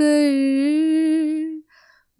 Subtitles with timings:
[0.00, 1.62] मगर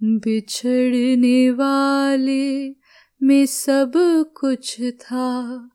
[0.03, 2.77] बिछड़ने वाले
[3.22, 3.93] में सब
[4.37, 5.71] कुछ था।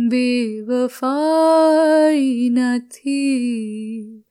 [0.00, 4.24] बेवफाई न थी।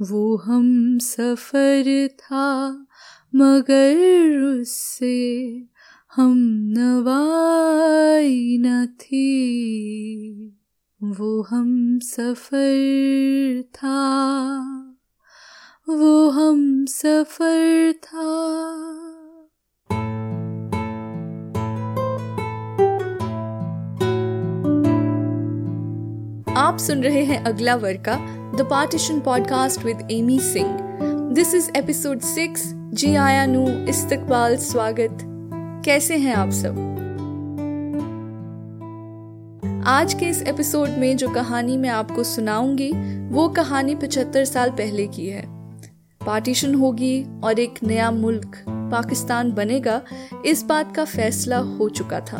[0.00, 2.86] वो हम सफ़र था,
[3.34, 5.62] मगर उससे
[6.16, 9.30] हम नवाई न थी।
[11.02, 14.89] वो हम सफ़र था।
[15.90, 18.20] वो हम सफ़र था।
[26.56, 28.14] आप सुन रहे हैं अगला वर्ग का
[28.58, 30.78] the Partition Podcast with Amy Singh
[31.32, 35.18] this is episode six जी आया नू इस्तकबाल स्वागत।
[35.84, 36.86] कैसे हैं आप सब?
[39.86, 42.92] आज के इस एपिसोड में जो कहानी मैं आपको सुनाऊँगी,
[43.28, 45.59] वो कहानी 75 साल पहले की है।
[46.26, 50.00] पार्टीशन होगी और एक नया मुल्क पाकिस्तान बनेगा,
[50.46, 52.38] इस बात का फैसला हो चुका था।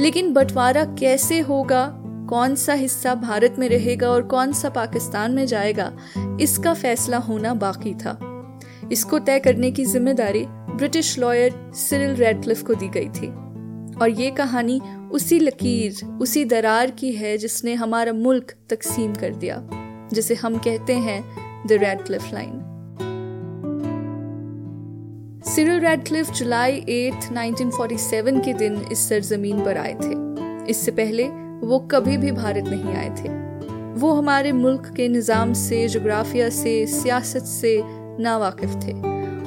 [0.00, 1.86] लेकिन बंटवारा कैसे होगा,
[2.28, 5.92] कौन सा हिस्सा भारत में रहेगा और कौन सा पाकिस्तान में जाएगा,
[6.40, 8.18] इसका फैसला होना बाकी था।
[8.92, 13.28] इसको तय करने की ज़िम्मेदारी ब्रिटिश लॉयर सिरिल रेडक्लिफ को दी गई थी।
[13.96, 19.62] और ये कहानी उसी लकीर, उसी दरार की है जिसने हमारा मुल्क तकसीम कर दिया,
[20.12, 21.22] जिसे हम कहते हैं
[21.66, 22.69] the Radcliffe line.
[25.50, 31.24] Cyril Radcliffe जुलाई 8, 1947 के दिन इस सरजमीन पर आए थे। इससे पहले
[31.66, 33.28] वो कभी भी भारत नहीं आए थे।
[34.00, 37.82] वो हमारे मुल्क के निज़ाम से जोग्राफिया से सियासत से
[38.22, 38.92] नावाकिफ थे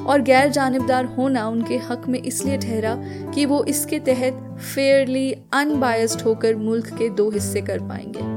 [0.04, 2.94] और गैर जानबदार होना उनके हक में इसलिए ठहरा
[3.34, 8.32] कि वो इसके तहत फेयरली अनबायस्ड होकर मुल्क के दो हिस्से कर पाएँगे।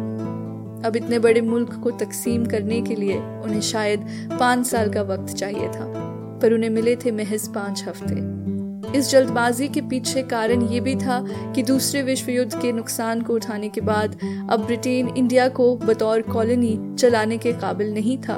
[0.87, 4.07] अब इतने बड़े मुल्क को तकसीम करने के लिए उन्हें शायद
[4.39, 8.37] पाँच साल का वक्त चाहिए था। पर उन्हें मिले थे महज पाँच हफ़्ते।
[8.97, 11.23] इस जल्दबाजी के पीछे कारण ये भी था
[11.55, 14.17] कि दूसरे विश्व युद्ध के नुकसान को उठाने के बाद
[14.49, 18.37] अब ब्रिटेन इंडिया को बतौर कॉलोनी चलाने के काबिल नहीं था।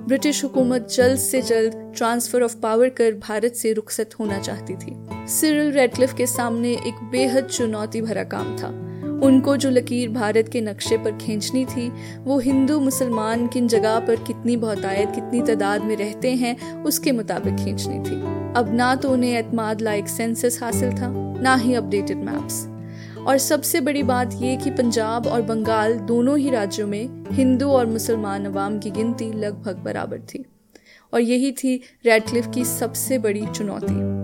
[0.00, 4.96] ब्रिटिश हुकूमत जल्द से जल्द ट्रांसफ़र ऑफ़ पावर कर भारत से रुखसत होना चाहती थी।
[5.28, 8.89] सिरिल रेडक्लिफ के सामने एक बेहद चुनौती भरा काम था।
[9.22, 14.16] उनको जो लकीर भारत के नक्शे पर खींचनी थी, वो हिंदू मुसलमान किन जगह पर
[14.16, 18.22] कितनी बहुतायत, कितनी तादाद में रहते हैं, उसके मुताबिक खींचनी थी।
[18.56, 22.66] अब ना तो उन्हें एतमाद लाइक सेंसस हासिल था, ना ही अपडेटेड मैप्स।
[23.26, 27.86] और सबसे बड़ी बात ये कि पंजाब और बंगाल दोनों ही राज्यों में हिंदू और
[27.86, 30.44] मुसलमान अवाम की गिनती लगभग बराबर थी।
[31.14, 34.20] और यही थी रेडक्लिफ की सबसे बड़ी चुनौती।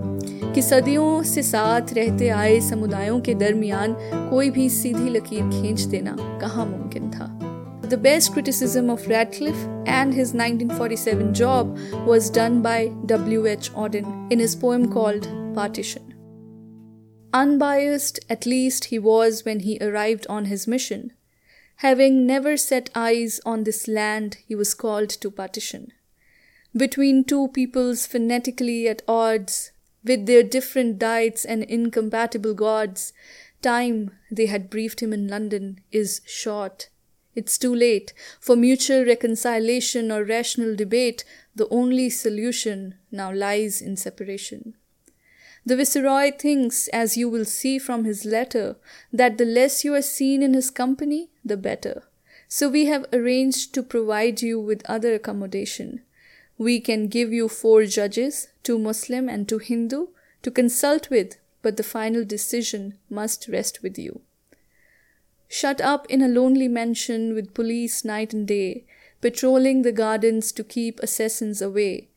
[0.57, 3.93] कि सदियों से साथ रहते आए समुदायों के दरमियान
[4.29, 7.27] कोई भी सीधी लकीर खींच देना कहाँ मुमकिन था
[7.91, 9.67] The best criticism of Radcliffe
[9.97, 12.79] and his 1947 job was done by
[13.13, 13.69] W.H.
[13.83, 15.29] Auden in his poem called
[15.59, 16.09] Partition.
[17.43, 21.07] Unbiased, at least, he was when he arrived on his mission.
[21.87, 25.89] Having never set eyes on this land, he was called to partition.
[26.75, 29.65] Between two peoples phonetically at odds,
[30.07, 33.13] with their different diets and incompatible gods,
[33.61, 36.89] time, they had briefed him in London, is short
[37.37, 38.13] it's too late.
[38.39, 41.23] For mutual reconciliation or rational debate,
[41.55, 44.73] the only solution now lies in separation.
[45.63, 48.77] The Viceroy thinks, as you will see from his letter,
[49.13, 52.05] that the less you are seen in his company, the better.
[52.47, 56.01] So we have arranged to provide you with other accommodation.
[56.57, 60.07] We can give you four judges, two Muslim and two Hindu,
[60.41, 64.21] to consult with, but the final decision must rest with you.
[65.47, 68.85] Shut up in a lonely mansion with police night and day,
[69.21, 72.09] patrolling the gardens to keep assassins away,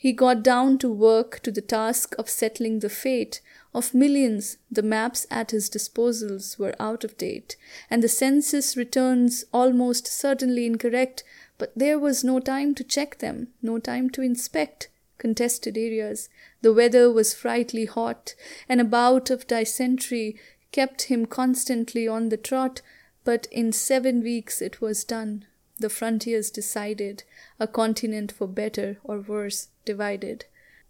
[0.00, 3.40] he got down to work to the task of settling the fate
[3.74, 4.56] of millions.
[4.70, 7.56] The maps at his disposals were out of date,
[7.90, 11.24] and the census returns almost certainly incorrect,
[11.58, 14.88] but there was no time to check them, no time to inspect
[15.18, 16.28] contested areas.
[16.62, 18.34] The weather was frightfully hot,
[18.68, 20.36] and a bout of dysentery
[20.72, 22.80] kept him constantly on the trot,
[23.24, 25.44] but in seven weeks it was done.
[25.78, 27.24] The frontiers decided,
[27.60, 30.44] a continent for better or worse divided.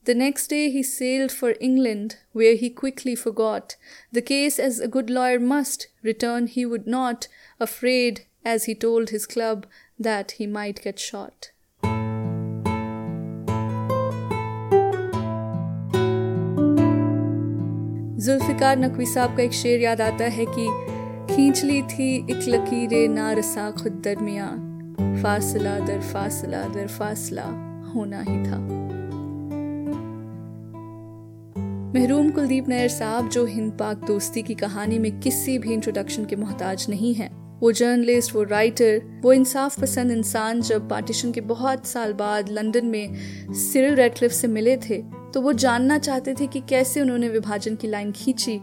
[0.04, 3.76] The next day he sailed for England, where he quickly forgot
[4.10, 5.88] the case as a good lawyer must.
[6.02, 7.28] Return he would not,
[7.60, 9.66] afraid, as he told his club,
[9.98, 11.52] that he might get shot.
[18.18, 20.66] Zulfikar Naqvi साहब का एक शेर याद आता है कि
[21.34, 24.46] खींच ली थी एक ना रसा खुद दरमिया
[25.22, 27.44] फासला दर फासला दर फासला
[27.94, 28.58] होना ही था
[31.94, 36.36] महरूम कुलदीप नायर साहब जो हिंद पाक दोस्ती की कहानी में किसी भी इंट्रोडक्शन के
[36.36, 41.86] मोहताज नहीं है वो जर्नलिस्ट वो राइटर वो इंसाफ पसंद इंसान जब पार्टीशन के बहुत
[41.86, 43.14] साल बाद लंदन में
[43.52, 45.02] सिरिल रेडक्लिफ से मिले थे
[45.34, 48.56] तो वो जानना चाहते थे कि कैसे उन्होंने विभाजन की लाइन खींची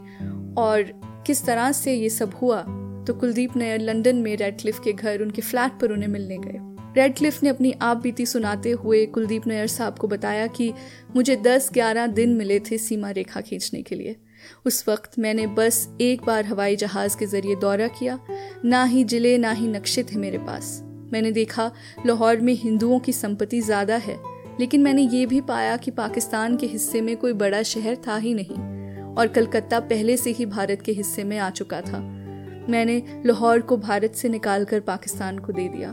[0.58, 0.82] और
[1.26, 2.60] किस तरह से ये सब हुआ।
[3.06, 6.58] तो कुलदीप नायर लंदन में रेडक्लिफ के घर, उनके फ्लैट पर उन्हें मिलने गए।
[7.02, 10.72] रेडक्लिफ ने अपनी आप बीती सुनाते हुए कुलदीप नायर साहब को बताया कि
[11.16, 14.16] मुझे 10-11 दिन मिले थे सीमा रेखा खींचने के लिए।
[14.66, 18.18] उस वक्त मैंने बस एक बार हवाई जहाज़ के ज़रिए दौरा किया।
[18.64, 20.80] ना ही ज़िले, ना ही नक्शे थे मेरे पास।
[21.12, 21.70] मैंने देखा,
[22.06, 24.18] लाहौर में हिंदुओं की संपत्ति ज़्यादा है,
[24.60, 28.34] लेकिन मैंने ये भी पाया कि पाकिस्तान के हिस्से में कोई बड़ा शहर था ही
[28.34, 28.56] नहीं,
[29.14, 32.00] और कलकत्ता पहले से ही भारत के हिस्से में आ चुका था।
[32.68, 35.90] मैंने लाहौर को भारत से निकालकर पाकिस्तान को दे दिया।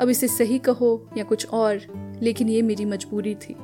[0.00, 1.80] अब इसे सही कहो या कुछ और,
[2.22, 3.54] लेकिन ये मेरी मजबूरी थी।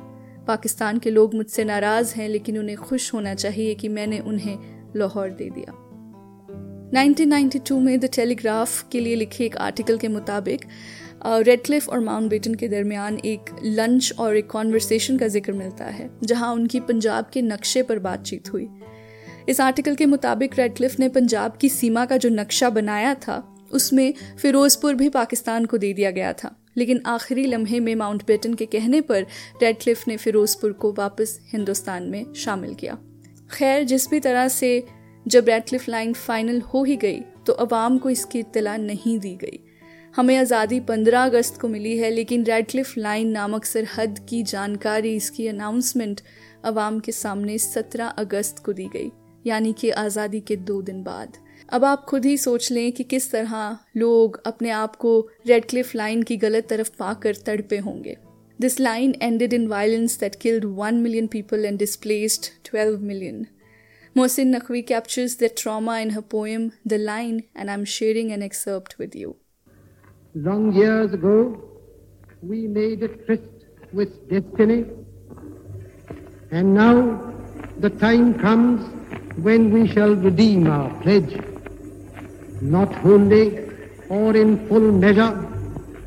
[0.47, 4.57] पाकिस्तान के लोग मुझसे नाराज़ हैं, लेकिन उन्हें खुश होना चाहिए कि मैंने उन्हें
[4.95, 5.81] लाहौर दे दिया।
[6.93, 10.65] 1992 में द टेलीग्राफ के लिए लिखे एक आर्टिकल के मुताबिक
[11.25, 16.09] रेडक्लिफ और माउंट बेटन के दरमियान एक लंच और एक कॉन्वर्सेशन का ज़िक्र मिलता है,
[16.23, 18.67] जहाँ उनकी पंजाब के नक्शे पर बातचीत हुई।
[19.49, 24.13] इस आर्टिकल के मुताबिक रेडक्लिफ ने पंजाब की सीमा का जो नक्शा बनाया था, उसमें
[24.39, 28.65] फिरोजपुर भी पाकिस्तान को दे दिया गया था। लेकिन आखिरी लम्हे में माउंट बेटन के
[28.67, 29.25] कहने पर
[29.61, 32.97] रेडक्लिफ ने फिरोजपुर को वापस हिंदुस्तान में शामिल किया।
[33.51, 34.83] खैर, जिस भी तरह से
[35.25, 39.59] जब रेडक्लिफ लाइन फाइनल हो ही गई तो अवाम को इसकी इतला नहीं दी गई।
[40.15, 45.47] हमें आज़ादी 15 अगस्त को मिली है, लेकिन रेडक्लिफ लाइन नामक सरहद की जानकारी, इसकी
[45.47, 46.21] अनाउंसमेंट
[46.65, 49.11] अवाम के सामने 17 अगस्त को दी गई,
[49.45, 51.37] यानी कि आज़ादी के दो दिन बाद।
[51.69, 55.95] अब आप खुद ही सोच लें कि किस तरह लोग अपने आप को रेड क्लिफ
[55.95, 58.17] लाइन की गलत तरफ़ पाकर तड़पे होंगे।
[58.61, 63.45] This line ended in violence that killed one million people and displaced twelve million
[64.17, 68.43] Mohsin Naqvi captures the trauma in her poem the line and I am sharing an
[68.43, 69.35] excerpt with you
[70.35, 71.33] Long years ago,
[72.43, 73.61] we made a tryst
[73.93, 74.79] with destiny,
[76.51, 76.91] and now
[77.85, 78.81] the time comes
[79.47, 81.54] when we shall redeem our pledge.
[82.71, 83.69] Not wholly
[84.09, 85.33] or in full measure,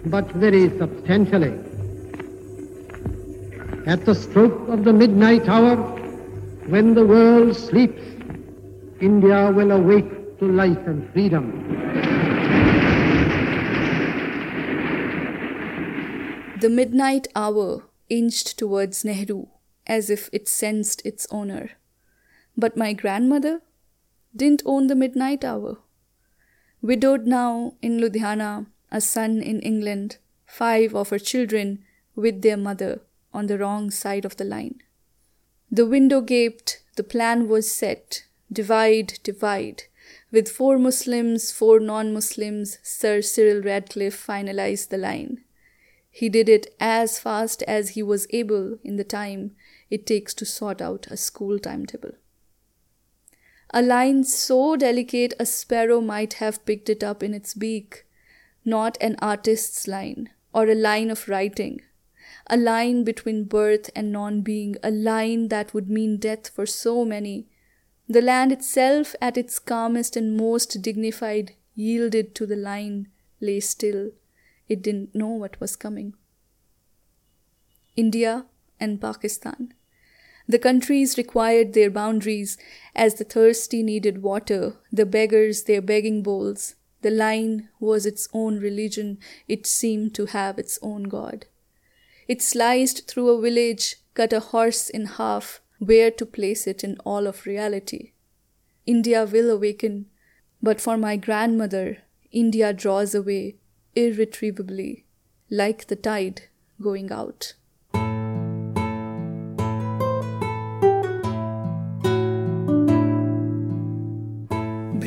[0.06, 1.58] but very substantially.
[3.87, 5.76] At the stroke of the midnight hour,
[6.66, 8.02] when the world sleeps,
[9.00, 11.46] India will awake to life and freedom.
[16.60, 19.46] The midnight hour inched towards Nehru
[19.87, 21.70] as if it sensed its owner.
[22.56, 23.62] But my grandmother
[24.37, 25.78] didn't own the midnight hour.
[26.81, 31.85] Widowed now in Ludhiana, a son in England, five of her children
[32.15, 33.01] with their mother
[33.33, 34.81] on the wrong side of the line.
[35.71, 39.85] The window gaped, the plan was set divide, divide.
[40.31, 45.45] With four Muslims, four non Muslims, Sir Cyril Radcliffe finalized the line.
[46.11, 49.53] He did it as fast as he was able in the time
[49.91, 52.13] it takes to sort out a school timetable.
[53.70, 58.06] A line so delicate a sparrow might have picked it up in its beak,
[58.65, 61.82] not an artist's line or a line of writing,
[62.46, 67.05] a line between birth and non being, a line that would mean death for so
[67.05, 67.46] many.
[68.08, 73.08] The land itself, at its calmest and most dignified, yielded to the line,
[73.41, 74.13] lay still.
[74.67, 76.15] It didn't know what was coming.
[77.96, 78.46] India
[78.81, 79.75] and Pakistan.
[80.48, 82.56] The countries required their boundaries
[82.94, 86.74] as the thirsty needed water, the beggars their begging bowls.
[87.02, 91.44] The line was its own religion, it seemed to have its own God.
[92.26, 96.96] It sliced through a village, cut a horse in half, where to place it in
[97.05, 98.12] all of reality.
[98.86, 100.06] India will awaken,
[100.62, 101.98] but for my grandmother,
[102.32, 103.56] India draws away
[103.94, 105.05] irretrievably,
[105.50, 106.43] like the tide
[106.81, 107.55] going out.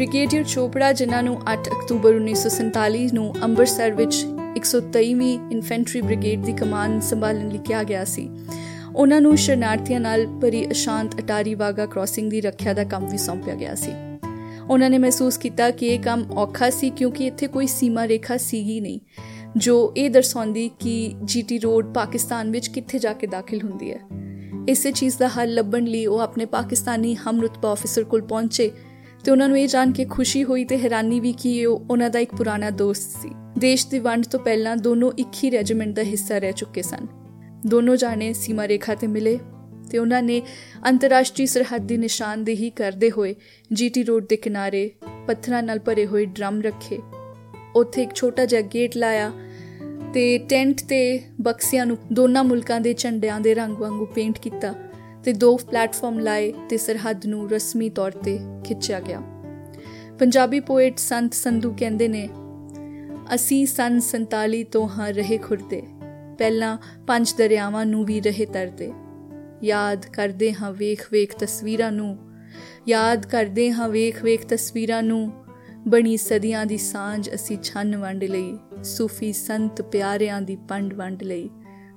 [0.01, 4.15] Brigadier Chopra, ਜਿਨ੍ਹਾਂ ਨੂੰ 8 October 1947 ਨੂੰ ਅੰਮ੍ਰਿਤਸਰ ਵਿੱਚ
[4.57, 8.29] 123ਵੀਂ infantry brigade ਦੀ ਕਮਾਨ ਸੰਭਾਲਣ ਲਈ ਕਿਹਾ ਗਿਆ ਸੀ।
[8.95, 13.55] ਉਹਨਾਂ ਨੂੰ ਸ਼ਰਨਾਰਥੀਆਂ ਨਾਲ ਭਰੀ ਅਸ਼ਾਂਤ ਅਟਾਰੀ ਵਾਗਾ ਕ੍ਰਾਸਿੰਗ ਦੀ ਰੱਖਿਆ ਦਾ ਕੰਮ ਵੀ ਸੌਂਪਿਆ
[13.55, 13.91] ਗਿਆ ਸੀ।
[14.69, 18.63] ਉਹਨਾਂ ਨੇ ਮਹਿਸੂਸ ਕੀਤਾ ਕਿ ਇਹ ਕੰਮ ਔਖਾ ਸੀ ਕਿਉਂਕਿ ਇੱਥੇ ਕੋਈ ਸੀਮਾ ਰੇਖਾ ਸੀ
[18.63, 18.99] ਹੀ ਨਹੀਂ,
[19.57, 23.99] ਜੋ ਇਹ ਦਰਸਾਉਂਦੀ ਕਿ ਜੀਟੀ ਰੋਡ ਪਾਕਿਸਤਾਨ ਵਿੱਚ ਕਿੱਥੇ ਜਾ ਕੇ ਦਾਖਲ ਹੁੰਦੀ ਹੈ।
[24.67, 28.71] ਇਸੇ ਚੀਜ਼ ਦਾ ਹੱਲ ਲੱਭਣ ਲਈ ਉਹ ਆਪਣੇ ਪਾਕਿਸਤਾਨੀ ਹਮਰਤਬਾ ਅਫਸਰ ਕੋਲ ਪਹੁੰਚੇ
[29.23, 32.19] ਤੇ ਉਹਨਾਂ ਨੂੰ ਇਹ ਜਾਣ ਕੇ ਖੁਸ਼ੀ ਹੋਈ ਤੇ ਹੈਰਾਨੀ ਵੀ ਕਿ ਉਹ ਉਹਨਾਂ ਦਾ
[32.19, 36.37] ਇੱਕ ਪੁਰਾਣਾ ਦੋਸਤ ਸੀ। ਦੇਸ਼ ਦੀ ਵੰਡ ਤੋਂ ਪਹਿਲਾਂ ਦੋਨੋਂ ਇੱਕ ਹੀ ਰੈਜੀਮੈਂਟ ਦਾ ਹਿੱਸਾ
[36.37, 37.07] ਰਹਿ ਚੁੱਕੇ ਸਨ।
[37.67, 39.39] ਦੋਨੋਂ ਜਾਣੇ ਸੀਮਾ ਰੇਖਾ ਤੇ ਮਿਲੇ
[39.89, 40.41] ਤੇ ਉਹਨਾਂ ਨੇ
[40.89, 43.35] ਅੰਤਰਰਾਸ਼ਟਰੀ ਸਰਹੱਦੀ ਨਿਸ਼ਾਨਦੇਹੀ ਕਰਦੇ ਹੋਏ
[43.73, 44.91] ਜੀਟੀ ਰੋਡ ਦੇ ਕਿਨਾਰੇ
[45.27, 46.99] ਪੱਥਰਾਂ ਨਾਲ ਭਰੇ ਹੋਏ ਡਰਮ ਰੱਖੇ।
[47.75, 49.31] ਉੱਥੇ ਇੱਕ ਛੋਟਾ ਜਿਹਾ ਗੇਟ ਲਾਇਆ
[50.13, 54.73] ਤੇ ਟੈਂਟ ਤੇ ਬਕਸਿਆਂ ਨੂੰ ਦੋਨਾਂ ਮੁਲਕਾਂ ਦੇ ਝੰਡਿਆਂ ਦੇ ਰੰਗ ਵਾਂਗੂ ਪੇਂਟ ਕੀਤਾ
[55.23, 59.21] ਤੇ ਦੋ ਪਲੇਟਫਾਰਮ ਲਾਏ ਤੇ ਸਰਹੱਦ ਨੂੰ ਰਸਮੀ ਤੌਰ ਤੇ ਖਿੱਚਿਆ ਗਿਆ।
[60.19, 62.29] ਪੰਜਾਬੀ ਪੋਇਟ ਸੰਤ ਸੰਧੂ ਕਹਿੰਦੇ ਨੇ,
[63.35, 65.83] ਅਸੀਂ ਸਨ 47 ਤੋਂ ਹਾਂ ਰਹੇ ਖੁਰਦੇ,
[66.37, 68.91] ਪਹਿਲਾਂ ਪੰਜ ਦਰਿਆਵਾਂ ਨੂੰ ਵੀ ਰਹੇ ਤਰਦੇ।
[69.63, 72.17] ਯਾਦ ਕਰਦੇ ਹਾਂ ਵੇਖ ਵੇਖ ਤਸਵੀਰਾਂ ਨੂੰ,
[72.87, 75.31] ਯਾਦ ਕਰਦੇ ਹਾਂ ਵੇਖ ਵੇਖ ਤਸਵੀਰਾਂ ਨੂੰ,
[75.87, 81.49] ਬਣੀ ਸਦੀਆਂ ਦੀ ਸਾਂਝ ਅਸੀਂ ਛੰਨ ਵੰਡ ਲਈ, ਸੂਫੀ ਸੰਤ ਪਿਆਰਿਆਂ ਦੀ ਪੰਡ ਵੰਡ ਲਈ।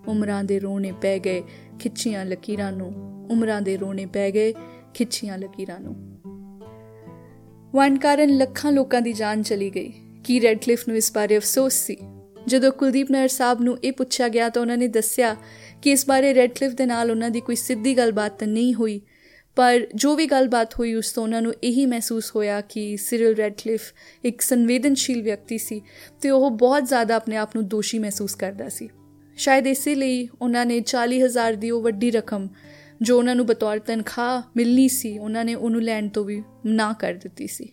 [0.09, 1.43] ਉਮਰਾਂ ਦੇ ਰੋਣੇ ਪੈ ਗਏ
[1.79, 4.55] ਖਿੱਚੀਆਂ ਲਕੀਰਾਂ ਨੂੰ। ਉਮਰਾਂ ਦੇ ਰੋਣੇ ਪੈ ਗਏ
[4.95, 5.95] ਖਿੱਚੀਆਂ ਲਕੀਰਾਂ ਨੂੰ।
[7.73, 9.93] ਵਨ ਕਾਰਨ ਲੱਖਾਂ ਲੋਕਾਂ ਦੀ ਜਾਨ ਚਲੀ ਗਈ।
[10.25, 11.97] ਕੀ ਰੈਡਕਲਿਫ ਨੂੰ ਇਸ ਬਾਰੇ ਅਫਸੋਸ ਸੀ?
[12.47, 15.37] ਜਦੋਂ ਕੁਲਦੀਪ ਨਰ ਸਾਹਿਬ ਨੂੰ ਇਹ ਪੁੱਛਿਆ ਗਿਆ ਤਾਂ ਉਹਨਾਂ ਨੇ ਦੱਸਿਆ
[15.83, 19.01] ਕਿ ਇਸ ਬਾਰੇ ਰੈਡਕਲਿਫ ਦੇ ਨਾਲ ਉਹਨਾਂ ਦੀ ਕੋਈ ਸਿੱਧੀ ਗੱਲਬਾਤ ਤਾਂ ਨਹੀਂ ਹੋਈ।
[19.57, 23.83] ਪਰ ਜੋ ਵੀ ਗੱਲਬਾਤ ਹੋਈ, ਉਸ ਤੋਂ ਉਹਨਾਂ ਨੂੰ ਇਹੀ ਮਹਿਸੂਸ ਹੋਇਆ ਕਿ ਸਿਰਲ ਰੈਡਕਲਿਫ
[24.25, 25.83] ਇੱਕ ਸੰਵੇਦਨਸ਼ੀਲ ਵਿਅਕਤੀ ਸੀ
[26.21, 28.89] ਤੇ ਉਹ ਬਹੁਤ ਜ਼ਿਆਦਾ ਆਪਣੇ ਆਪ ਨੂੰ ਦੋਸ਼ੀ ਮਹਿਸੂਸ ਕਰਦਾ ਸੀ।
[29.37, 32.49] ਸ਼ਾਇਦ ਇਸੇ ਲਈ ਉਹਨਾਂ ਨੇ 40000 ਦੀ ਉਹ ਵੱਡੀ ਰਕਮ
[33.03, 37.15] ਜੋ ਉਹਨਾਂ ਨੂੰ ਬਤੌਰ ਤਨਖਾਹ ਮਿਲਣੀ ਸੀ ਉਹਨਾਂ ਨੇ ਉਹਨੂੰ ਲੈਣ ਤੋਂ ਵੀ ਨਾ ਕਰ
[37.15, 37.69] ਦਿੱਤੀ ਸੀ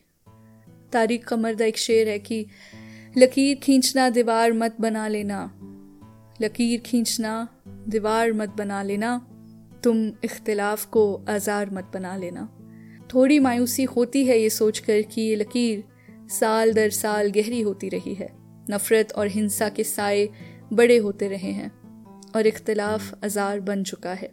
[0.91, 2.46] ਤਾਰਿਕ ਕਮਰ ਦਾ ਇੱਕ ਸ਼ੇਰ ਹੈ ਕਿ
[3.18, 5.50] ਲਕੀਰ ਖਿੱਚਣਾ ਦੀਵਾਰ ਮਤ ਬਣਾ ਲੈਣਾ
[6.41, 7.34] लकीर खींचना
[7.88, 9.20] दीवार मत बना लेना
[9.84, 12.48] तुम इख्तिलाफ को आज़ार मत बना लेना
[13.13, 15.84] थोड़ी मायूसी होती है ये सोचकर कि ये लकीर
[16.30, 18.30] साल दर साल गहरी होती रही है
[18.70, 20.27] नफ़रत और हिंसा के साय
[20.73, 21.71] बड़े होते रहे हैं
[22.35, 24.31] और इख्तिलाफ आज़ार बन चुका है।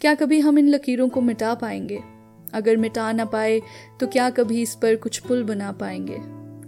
[0.00, 2.00] क्या कभी हम इन लकीरों को मिटा पाएँगे?
[2.54, 3.60] अगर मिटा ना पाए
[4.00, 6.16] तो क्या कभी इस पर कुछ पुल बना पाएँगे?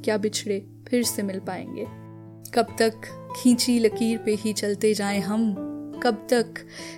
[0.02, 1.87] क्या बिछड़े फिर से मिल पाएँगे?
[2.54, 2.92] कब तक
[3.37, 5.54] खींची लकीर पे ही चलते जाएँ हम?
[6.02, 6.54] कब तक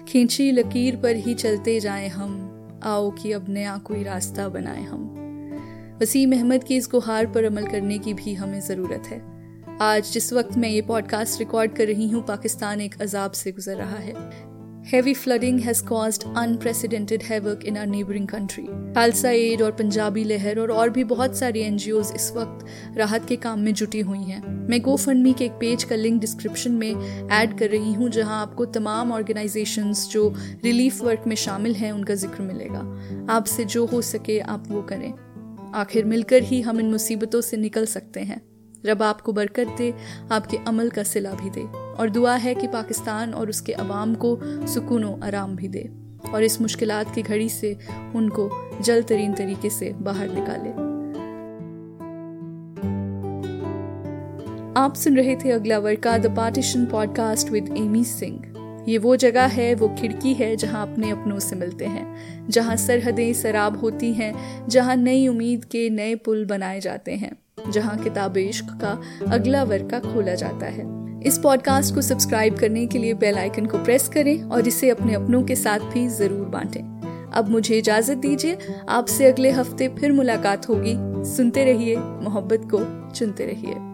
[0.08, 2.80] खींची लकीर पर ही चलते जाएँ हम?
[2.84, 7.66] आओ कि अब नया कोई रास्ता बनाए हम। वसीम अहमद की इस गुहार पर अमल
[7.66, 9.33] करने की भी हमें ज़रूरत है।
[9.80, 13.76] आज जिस वक्त मैं ये पॉडकास्ट रिकॉर्ड कर रही हूँ, पाकिस्तान एक अजाब से गुजर
[13.76, 14.14] रहा है।
[14.92, 18.64] Heavy flooding has caused unprecedented havoc in our neighboring country.
[18.94, 21.74] Khalsa Aid और पंजाबी लहर और और भी बहुत सारी एन
[22.14, 22.66] इस वक्त
[22.96, 26.20] राहत के काम में जुटी हुई हैं। मैं गो फंडमी के एक पेज का लिंक
[26.20, 31.74] डिस्क्रिप्शन में ऐड कर रही हूँ, जहाँ आपको तमाम ऑर्गेनाइजेशंस जो रिलीफ वर्क में शामिल
[31.74, 35.12] हैं, उनका ज़िक्र मिलेगा। आपसे जो हो सके आप वो करें।
[35.74, 38.53] आखिर मिलकर ही हम इन मुसीबतों से निकल सकते हैं।
[38.86, 39.92] रब आपको बरकत दे,
[40.32, 41.62] आपके अमल का सिला भी दे।
[41.94, 45.90] और दुआ है कि पाकिस्तान और उसके अवाम को सुकून आराम भी दे
[46.32, 47.76] और इस मुश्किल की घड़ी से
[48.14, 48.50] उनको
[48.82, 50.70] जल्द तरीन तरीके से बाहर निकाले।
[54.80, 58.52] आप सुन रहे थे अगला वर्का the Partition Podcast with Amy Singh
[58.88, 63.32] ये वो जगह है, वो खिड़की है जहाँ अपने अपनों से मिलते हैं, जहाँ सरहदें
[63.32, 68.64] शराब होती हैं, जहाँ नई उम्मीद के नए पुल बनाए जाते हैं। जहाँ किताब इश्क
[68.64, 69.00] का
[69.32, 73.78] अगला वर्का खोला जाता है। इस पॉडकास्ट को सब्सक्राइब करने के लिए बेल आइकन को
[73.78, 78.58] प्रेस करें और इसे अपने अपनों के साथ भी ज़रूर बांटें। अब मुझे इजाज़त दीजिए,
[78.88, 80.94] आपसे अगले हफ़्ते फिर मुलाकात होगी।
[81.24, 83.93] सुनते रहिए, मोहब्बत को चुनते रहिए।